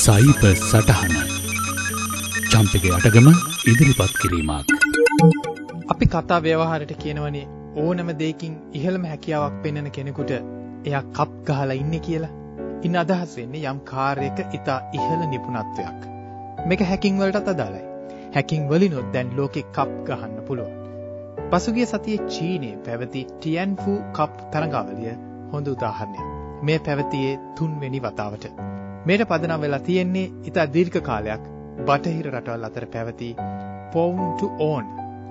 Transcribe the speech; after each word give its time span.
සයිප 0.00 0.42
සටහන 0.60 1.14
චම්පක 2.50 2.84
අටගම 2.96 3.26
ඉදිරිපත් 3.66 4.12
කිරීමක්. 4.20 4.70
අපි 5.90 6.06
කතා 6.06 6.38
ව්‍යවහාරයට 6.38 6.94
කියනවනේ 6.94 7.42
ඕනම 7.78 8.12
දෙයකින් 8.20 8.54
ඉහළම 8.72 9.04
හැකියාවක් 9.04 9.58
පෙන්වන 9.64 9.90
කෙනෙකුට 9.90 10.32
එයා 10.32 11.02
කප් 11.10 11.34
ගහලා 11.48 11.76
ඉන්නේ 11.82 12.00
කියලා. 12.00 12.30
ඉන්න 12.82 12.96
අදහස් 12.96 13.34
වෙන්නේ 13.36 13.66
යම් 13.66 13.82
කාර්යයක 13.82 14.40
ඉතා 14.52 14.78
ඉහළ 14.92 15.26
නිපුණත්වයක්. 15.26 16.00
මේක 16.66 16.86
හැකින් 16.92 17.20
වලටත් 17.20 17.52
අදාළයි. 17.54 17.84
හැකින් 18.34 18.66
වලිනොත් 18.68 19.12
දැන් 19.12 19.36
ලෝකෙ 19.36 19.66
කප් 19.70 20.00
ගහන්න 20.08 20.40
පුළුවන්. 20.46 20.74
පසුගිය 21.50 21.86
සතියේ 21.86 22.26
චීනයේ 22.28 22.80
පැවති 22.86 23.28
ටියන්ෆු 23.28 24.00
කප් 24.14 24.50
තරඟාවලිය 24.50 25.14
හොඳ 25.52 25.68
උදාහරණයක්. 25.68 26.26
මේ 26.62 26.78
පැවතියේ 26.80 27.38
තුන්වෙනි 27.56 28.00
වතාවට. 28.00 28.70
මේට 29.06 29.28
පදනම් 29.28 29.60
වෙලා 29.60 29.78
තියෙන්නේ 29.80 30.26
ඉතා 30.44 30.66
දීර්ඝ 30.72 31.02
කාලයක් 31.02 31.44
බටහිර 31.86 32.26
රටවල් 32.30 32.64
අතර 32.64 32.86
පැවති 32.86 33.28
pound 33.92 34.38
to 34.38 34.46
own 34.60 34.84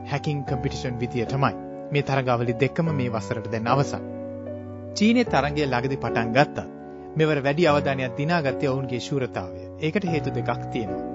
hacking 0.05 0.41
competition 0.43 0.93
විදියටමයි. 0.99 1.53
මේ 1.91 2.01
තරඟාවලි 2.01 2.55
දෙකම 2.59 2.89
මේ 2.91 3.09
වසරට 3.09 3.51
දැන් 3.51 3.67
අවසන්. 3.67 4.03
චීනයේ 4.95 5.25
තරඟය 5.25 5.65
ළඟදී 5.65 5.97
පටන් 5.97 6.31
ගත්තා. 6.31 6.67
මෙවර 7.15 7.41
වැඩි 7.43 7.67
අවධානයක් 7.67 8.17
දිනාගත්තේ 8.17 8.69
ඔවුන්ගේ 8.69 8.99
ශූරතාවය. 8.99 9.61
ඒකට 9.79 10.05
හේතු 10.05 10.29
දෙකක් 10.29 10.65
තියෙනවා. 10.71 11.05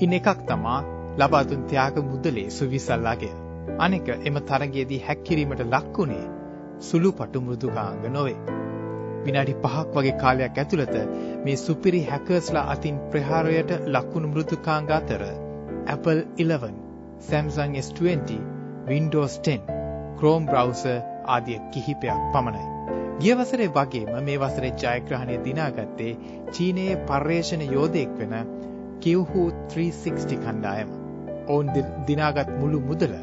ඉන් 0.00 0.12
එකක් 0.12 0.42
තමා 0.46 0.80
ලබා 1.18 1.44
දුන් 1.44 1.62
ත්‍යාග 1.64 2.02
මුදලේ 2.04 2.50
සුවිසල්ලාගය. 2.50 3.30
අනෙක 3.78 4.08
එම 4.24 4.42
තරගයේදී 4.42 5.04
හැක් 5.06 5.22
කිරීමට 5.24 5.64
ලක්ුණේ 5.66 6.26
සුළු 6.80 7.12
පටු 7.12 7.40
මෘදුකාංග 7.40 8.04
නොවේ. 8.08 8.38
විනාඩි 9.24 9.54
5ක් 9.62 9.94
වගේ 9.94 10.18
කාලයක් 10.18 10.58
ඇතුළත 10.58 10.94
මේ 11.44 11.58
සුපිරි 11.58 12.06
හැකර්ස්ලා 12.06 12.70
අතින් 12.70 12.98
ප්‍රහාරයට 13.10 13.88
ලක්වුණු 13.88 14.28
මෘදුකාංග 14.28 14.92
අතර 14.92 15.22
Apple 15.86 16.26
11, 16.38 16.74
Samsung 17.20 17.76
S20, 17.76 18.40
Windows 18.86 19.40
10, 19.40 19.60
Chrome 20.16 20.46
browser 20.46 21.02
ආදී 21.26 21.60
කිහිපයක් 21.72 22.18
පමණයි. 22.32 22.66
ගිය 23.20 23.34
වසරේ 23.34 23.70
වගේම 23.70 24.24
මේ 24.24 24.38
වසරේ 24.38 24.74
ජයග්‍රහණය 24.74 25.44
දිනාගත්තේ 25.44 26.18
චීනයේ 26.50 26.96
පර්යේෂණ 27.08 27.62
යෝධයෙක් 27.68 28.10
වෙන 28.20 28.34
Qihoo 29.00 29.50
360 29.68 30.38
කණ්ඩායම. 30.38 30.88
ඔවුන් 31.48 31.70
දිනාගත් 32.06 32.50
මුළු 32.58 32.82
මුදල 32.82 33.14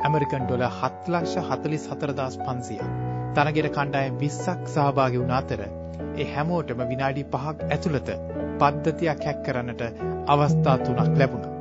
ඇමරිකන් 0.00 0.44
ඩොලර් 0.44 0.68
7,44,500ක්. 0.76 3.01
තරගෙට 3.36 3.68
කණ්ඩායම් 3.76 4.16
20ක් 4.22 4.72
සහභාගී 4.72 5.20
වුණ 5.20 5.34
අතර 5.36 5.60
ඒ 5.64 6.24
හැමෝටම 6.32 6.80
විනාඩි 6.90 7.22
5ක් 7.34 7.68
ඇතුළත 7.74 8.10
පද්ධතියක් 8.60 9.22
හැක් 9.26 9.38
කරන්නට 9.46 9.82
අවස්ථා 10.34 10.74
තුනක් 10.84 11.16
ලැබුණා. 11.20 11.52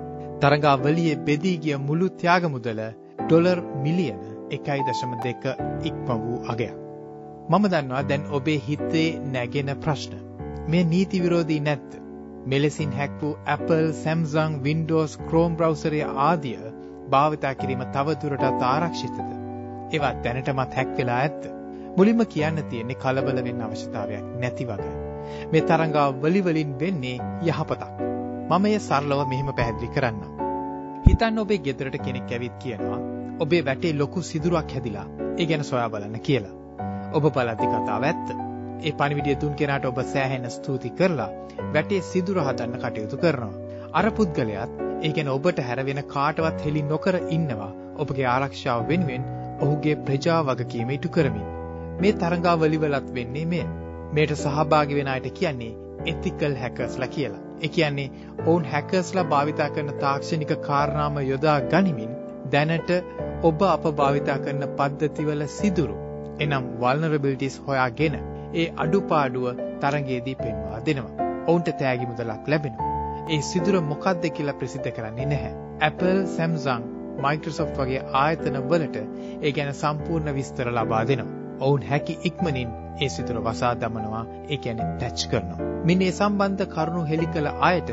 තරඟාවලියේ 0.41 1.21
බෙදී 1.27 1.53
ගිය 1.65 1.77
මුළු 1.83 2.09
ත්‍යාග 2.21 2.47
මුදල 2.55 2.81
ඩොලර් 3.21 3.61
මිලියන 3.85 4.19
1.2 4.57 5.53
ඉක්ම 5.83 6.11
වූ 6.25 6.41
අගයක්. 6.53 6.75
මම 7.49 7.69
දන්නවා 7.73 8.03
දැන් 8.09 8.27
ඔබේ 8.39 8.57
හිතේ 8.67 9.07
නැගෙන 9.33 9.71
ප්‍රශ්න. 9.85 10.19
මේ 10.67 10.83
නීති 10.83 11.23
විරෝධී 11.23 11.61
නැද්ද? 11.69 11.89
මෙලෙසින් 12.45 12.91
හැක් 12.99 13.15
වූ 13.21 13.33
Apple, 13.55 13.87
Samsung, 14.03 14.59
Windows, 14.67 15.17
Chrome 15.29 15.55
browser 15.55 15.93
ආදිය 16.27 16.59
භාවිතා 17.09 17.53
කිරීම 17.53 17.87
තව 17.95 18.19
දුරටත් 18.21 18.69
ආරක්ෂිතද? 18.73 19.25
ඒවා 19.93 20.13
දැනටමත් 20.23 20.79
හැක් 20.81 20.95
වෙලා 20.99 21.23
ඇද්ද? 21.23 21.60
මුලින්ම 21.97 22.21
කියන්න 22.25 22.59
තියෙන්නේ 22.65 22.95
කලබල 22.95 23.39
වෙන්න 23.41 23.61
අවශ්‍යතාවයක් 23.61 24.27
නැති 24.39 24.65
වගේ. 24.65 24.93
මේ 25.51 25.63
තරංගාව 25.63 26.21
වලි 26.21 26.41
වලින් 26.41 26.71
වෙන්නේ 26.79 27.17
යහපතක්. 27.45 27.91
මම 28.49 28.65
එය 28.65 28.77
සරලව 28.79 29.21
මෙහෙම 29.27 29.49
පැහැදිලි 29.53 29.89
කරන්නම්. 29.89 30.29
හිතන්න 31.05 31.39
ඔබේ 31.39 31.59
ගෙදරට 31.59 31.97
කෙනෙක් 31.99 32.31
ඇවිත් 32.31 32.55
කියනවා 32.59 33.01
ඔබේ 33.39 33.61
වැටේ 33.61 33.93
ලොකු 33.93 34.23
සිදුරක් 34.23 34.71
හැදිලා 34.71 35.05
ඒ 35.37 35.45
ගැන 35.45 35.63
සොයා 35.63 35.89
බලන්න 35.89 36.19
කියලා. 36.21 36.55
ඔබ 37.13 37.29
බලද්දි 37.29 37.69
කතාව 37.69 38.03
ඇත්ත. 38.03 38.27
ඒ 38.81 38.93
පණිවිඩය 38.93 39.37
දුන් 39.37 39.55
කෙනාට 39.55 39.85
ඔබ 39.85 40.01
සෑහෙන 40.07 40.49
ස්තුති 40.51 40.91
කරලා 40.93 41.29
වැටේ 41.73 42.01
සිදුර 42.03 42.39
හදන්න 42.39 42.79
කටයුතු 42.79 43.17
කරනවා. 43.17 43.53
අර 43.93 44.11
පුද්ගලයාත් 44.11 44.77
ඒ 44.79 45.11
කියන්නේ 45.11 45.33
ඔබට 45.33 45.63
හැරවෙන 45.63 46.03
කාටවත් 46.09 46.65
හෙලි 46.65 46.83
නොකර 46.87 47.23
ඉන්නවා 47.29 47.71
ඔබගේ 47.97 48.29
ආරක්ෂාව 48.31 48.85
වෙනුවෙන් 48.87 49.31
ඔහුගේ 49.61 50.03
ප්‍රජා 50.05 50.43
වගකීම 50.43 50.91
ඉටු 50.91 51.09
කරමින්. 51.09 51.49
මේ 52.01 52.13
තරඟාවලිවලත් 52.15 53.09
වෙන්නේ 53.15 53.45
මෙය. 53.45 53.63
මේට 54.13 54.35
සහභාගි 54.35 54.95
වෙන 54.95 55.09
අයට 55.09 55.27
කියන්නේ 55.33 55.71
ethical 56.05 56.55
hackers 56.55 56.97
ලා 56.97 57.07
කියලා. 57.07 57.41
ඒ 57.61 57.69
කියන්නේ 57.69 58.09
ඔවුන් 58.45 58.65
hackers 58.65 59.09
ලා 59.15 59.25
භාවිතා 59.25 59.69
කරන 59.69 59.91
තාක්ෂණික 59.99 60.53
කාරණාම 60.61 61.19
යොදා 61.23 61.57
ගනිමින් 61.71 62.13
දැනට 62.51 62.93
ඔබ 63.43 63.65
අප 63.67 63.85
භාවිතා 63.95 64.37
කරන 64.37 64.67
පද්ධතිවල 64.77 65.43
සිදුරු 65.51 65.97
එනම් 66.39 66.69
vulnerabilities 66.79 67.57
හොයාගෙන 67.67 68.15
ඒ 68.53 68.67
අඩුපාඩුව 68.77 69.45
තරඟයේදී 69.81 70.35
පෙන්වා 70.35 70.79
දෙනවා. 70.85 71.27
ඔවුන්ට 71.47 71.69
තෑගි 71.79 72.05
මුදලක් 72.05 72.47
ලැබෙනවා. 72.47 72.89
ඒ 73.29 73.41
සිදුර 73.41 73.77
මොකක්ද 73.83 74.25
කියලා 74.31 74.53
ප්‍රසිද්ධ 74.53 74.89
කරන්නේ 74.91 75.25
නැහැ. 75.25 75.53
Apple, 75.81 76.17
Samsung, 76.27 76.89
Microsoft 77.19 77.77
වගේ 77.77 78.01
ආයතන 78.23 78.57
වලට 78.69 79.05
ඒ 79.41 79.51
ගැන 79.51 79.71
සම්පූර්ණ 79.73 80.35
විස්තර 80.35 80.71
ලබා 80.71 81.03
දෙනවා. 81.03 81.40
ඔවුන් 81.61 81.83
හැකි 81.83 82.17
ඉක්මනින් 82.23 82.71
ඒ 83.01 83.09
සිදුර 83.09 83.39
වසා 83.41 83.73
දමනවා 83.75 84.23
ඒ 84.49 84.57
කියන්නේ 84.57 84.89
පැච් 84.99 85.27
කරනවා. 85.31 85.69
මින් 85.85 85.99
මේ 85.99 86.11
සම්බන්ධ 86.11 86.65
කරුණු 86.67 87.03
හෙළි 87.05 87.27
කළ 87.27 87.49
අයට 87.61 87.91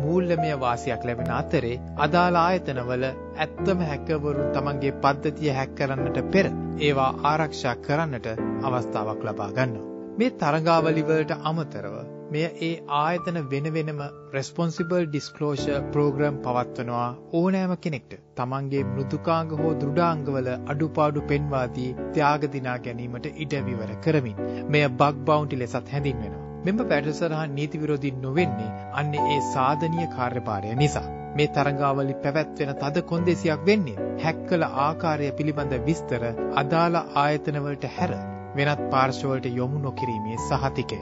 මූල්‍යමය 0.00 0.52
වාසියක් 0.60 1.04
ලැබෙන 1.04 1.32
අතරේ 1.32 1.74
අදාළ 1.98 2.36
ආයතනවල 2.36 3.04
ඇත්තම 3.08 3.84
හැකවරුන් 3.84 4.54
තමන්ගේ 4.54 4.94
පද්ධතිය 5.00 5.52
හැක් 5.52 5.74
කරන්නට 5.74 6.22
පෙර 6.32 6.46
ඒවා 6.80 7.10
ආරක්ෂා 7.24 7.76
කරන්නට 7.80 8.32
අවස්ථාවක් 8.64 9.20
ලබා 9.22 9.50
ගන්නවා. 9.50 9.90
මේ 10.18 10.30
තරඟාවලි 10.36 11.02
වලට 11.02 11.38
අමතරව 11.44 11.94
මෙය 12.30 12.42
ඒ 12.60 12.74
ආයතන 12.96 13.38
වෙන 13.44 13.66
වෙනම 13.70 14.00
responsible 14.32 15.06
disclosure 15.14 15.78
program 15.90 16.36
පවත්වනවා 16.42 17.08
ඕනෑම 17.32 17.72
කෙනෙක්ට 17.78 18.12
තමන්ගේ 18.36 18.82
මෘදුකාංග 18.88 19.54
හෝ 19.54 19.72
දෘඩාංගවල 19.76 20.50
අඩුපාඩු 20.50 21.24
පෙන්වා 21.30 21.64
දී 21.70 21.88
ත්‍යාග 22.12 22.46
දිනා 22.52 22.76
ගැනීමට 22.78 23.26
ඉඩ 23.36 23.56
විවර 23.62 23.92
කරමින් 24.00 24.42
මෙය 24.68 24.84
බග් 24.92 25.14
බවුන්ටි 25.24 25.58
ලෙසත් 25.58 25.92
හැඳින්වෙනවා. 25.92 26.46
මෙම 26.60 26.82
වැඩසටහන් 26.84 27.54
නීති 27.54 27.82
විරෝධී 27.82 28.16
නොවෙන්නේ 28.18 28.74
අන්නේ 28.94 29.28
ඒ 29.28 29.40
සාධනීය 29.48 30.10
කාර්යභාරය 30.16 30.74
නිසා. 30.76 31.06
මේ 31.36 31.48
තරඟාවලි 31.50 32.18
පැවැත්වෙන 32.22 32.74
තද 32.76 33.02
කොන්දේසියක් 33.04 33.64
වෙන්නේ 33.66 34.10
හැක් 34.18 34.44
කළ 34.48 34.66
ආකාරය 34.80 35.32
පිළිබඳ 35.34 35.74
විස්තර 35.84 36.28
අදාළ 36.56 37.00
ආයතනවලට 37.00 37.88
හැර 37.96 38.12
වෙනත් 38.56 38.84
පාර්ශවලට 38.90 39.50
යොමු 39.54 39.80
නොකිරීමේ 39.80 40.44
සහතිකය. 40.44 41.00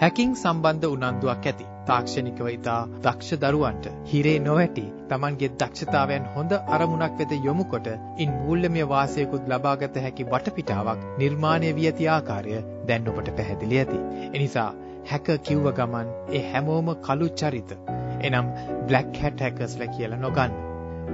හැකින් 0.00 0.30
සම්බන්ධ 0.34 0.86
උනන්දුවක් 0.88 1.46
ඇති. 1.46 1.64
තාක්ෂණිකව 1.88 2.46
ඉතා 2.48 2.78
දක්ෂ 3.04 3.38
දරුවන්ට 3.42 3.86
හිරේ 4.10 4.38
නොවැටි 4.38 4.84
Tamanගේ 5.10 5.50
දක්ෂතාවයන් 5.54 6.28
හොඳ 6.34 6.52
අරමුණක් 6.74 7.18
වෙත 7.18 7.34
යොමු 7.46 7.64
කොට 7.64 7.88
ඉන් 8.18 8.32
මූල්‍යමය 8.36 8.86
වාසයකුත් 8.88 9.48
ලබාගත 9.48 10.00
හැකි 10.04 10.26
වටපිටාවක් 10.26 11.04
නිර්මාණය 11.18 11.72
වී 11.78 11.86
ඇති 11.90 12.08
ආකාරය 12.08 12.56
දැන් 12.88 13.12
ඔබට 13.12 13.30
පැහැදිලි 13.38 13.80
ඇති. 13.82 14.00
එනිසා 14.32 14.66
හැක 15.06 15.30
කිව්ව 15.44 15.70
ගමන් 15.72 16.12
ඒ 16.32 16.44
හැමෝම 16.50 16.92
කළු 17.06 17.32
චරිත 17.34 17.78
එනම් 18.20 18.52
black 18.88 19.22
hat 19.22 19.40
hackersලා 19.40 19.94
කියලා 19.96 20.20
නොගන්න. 20.26 20.60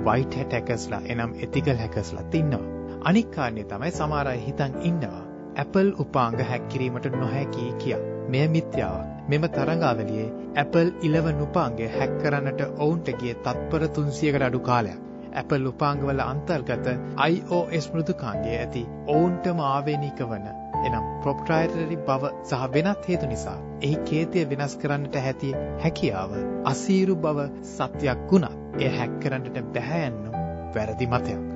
white 0.05 0.37
hat 0.37 0.53
hackersලා 0.53 1.07
එනම් 1.07 1.39
ethical 1.39 1.81
hackersලාත් 1.85 2.35
ඉන්නවා. 2.35 2.67
අනික් 3.05 3.33
කාරණේ 3.33 3.71
තමයි 3.71 3.91
සමහර 3.93 4.35
අය 4.35 4.41
හිතන් 4.41 4.83
ඉන්නවා 4.83 5.25
Apple 5.57 5.91
උපාංග 5.99 6.45
හැක් 6.51 6.69
කිරීමට 6.69 7.17
නොහැකි 7.17 7.73
කියා. 7.79 8.16
මෙය 8.29 8.47
මිත්‍යාවක්. 8.49 9.09
මෙම 9.28 9.45
තරඟාවලියේ 9.49 10.28
Apple 10.57 10.91
11 11.05 11.43
උපාංගය 11.43 11.89
හැක් 11.91 12.15
කරන්නට 12.21 12.63
ඔවුන්ට 12.78 13.11
ගිය 13.17 13.34
තත්පර 13.41 13.89
300කට 13.91 14.43
අඩු 14.43 14.61
කාලයක්. 14.61 15.01
Apple 15.34 15.69
උපාංගවල 15.69 16.21
අන්තර්ගත 16.23 16.87
iOS 17.25 17.89
මෘදුකාංගයේ 17.93 18.61
ඇති 18.61 18.84
ඔවුන්ටම 19.09 19.61
ආවේනික 19.65 20.23
වන 20.25 20.47
එනම් 20.83 21.11
ප්‍රොප්‍රයිටරි 21.23 21.99
බව 22.05 22.33
සහ 22.43 22.63
වෙනත් 22.73 23.09
හේතු 23.09 23.27
නිසා 23.27 23.59
එහි 23.81 23.99
කේතය 24.05 24.47
වෙනස් 24.51 24.77
කරන්නට 24.77 25.21
ඇති 25.22 25.53
හැකියාව 25.83 26.39
අසීරු 26.67 27.19
බව 27.19 27.51
සත්‍යයක් 27.72 28.25
වුණත් 28.31 28.81
එය 28.81 28.95
හැක් 28.97 29.21
කරන්නට 29.22 29.61
බැහැ 29.75 30.09
යන්නු 30.09 30.47
වැරදි 30.75 31.07
මතයක්. 31.09 31.47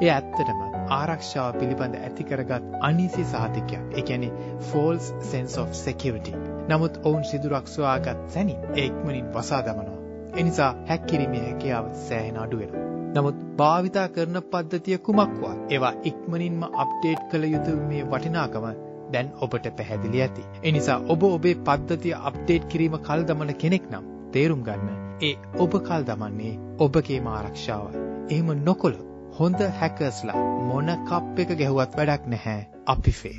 එය 0.00 0.10
ඇත්තටම 0.10 0.75
ආරක්ෂාව 0.90 1.58
පිළිබඳ 1.60 1.96
ඇති 1.96 2.24
කරගත් 2.24 2.64
අනීසි 2.80 3.24
සහතිකයක්. 3.24 3.82
ඒ 3.92 4.02
කියන්නේ 4.02 4.32
false 4.60 5.12
sense 5.20 5.60
of 5.60 5.74
security. 5.74 6.34
නමුත් 6.68 6.98
ඔවුන් 7.04 7.24
සිදුරක් 7.24 7.68
සොයාගත් 7.68 8.26
සැනින් 8.28 8.58
ඒ 8.74 8.86
ඉක්මනින් 8.86 9.30
වසා 9.32 9.62
දමනවා. 9.62 10.00
ඒ 10.38 10.42
නිසා 10.42 10.72
හැක් 10.88 11.06
කිරීමේ 11.06 11.44
හැකියාව 11.44 11.92
සෑහෙන 12.00 12.38
අඩු 12.38 12.58
වෙනවා. 12.58 12.84
නමුත් 13.14 13.38
භාවිතා 13.56 14.08
කරන 14.08 14.42
පද්ධතිය 14.50 14.98
කුමක්වත් 14.98 15.72
ඒවා 15.72 15.94
ඉක්මනින්ම 16.04 16.62
අප්ඩේට් 16.76 17.22
කළ 17.30 17.44
යුතු 17.44 17.76
මේ 17.84 18.02
වටිනාකම 18.04 18.66
දැන් 19.12 19.32
ඔබට 19.40 19.70
පැහැදිලි 19.76 20.22
ඇති. 20.22 20.46
ඒ 20.64 20.72
නිසා 20.72 20.98
ඔබ 21.08 21.22
ඔබේ 21.22 21.56
පද්ධතිය 21.64 22.14
අප්ඩේට් 22.22 22.64
කිරීම 22.64 22.98
කල් 23.00 23.26
දමන 23.26 23.54
කෙනෙක් 23.54 23.90
නම් 23.90 24.08
තේරුම් 24.32 24.62
ගන්න. 24.62 24.96
ඒ 25.22 25.34
ඔබ 25.58 25.76
කල් 25.80 26.04
දමන්නේ 26.04 26.54
ඔබගේම 26.78 27.28
ආරක්ෂාවයි. 27.28 28.02
එහෙම 28.30 28.50
නොකොළොත් 28.64 29.15
හොඳ 29.38 29.62
හැකර්ස්ලා 29.80 30.42
මොන 30.68 30.86
කප් 31.08 31.42
එක 31.42 31.50
ගැහුවත් 31.58 31.96
වැඩක් 31.98 32.22
නැහැ. 32.26 32.60
අපි 32.86 33.10
ෆේ. 33.10 33.36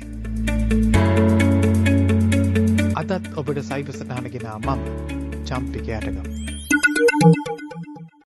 අදත් 2.94 3.30
ඔබට 3.36 3.62
සයිබර් 3.70 3.96
සටහන 3.96 4.28
ගෙනා 4.34 4.58
මම 4.58 4.84
චම්පිකයට 5.44 6.06
ගමු. 6.10 7.67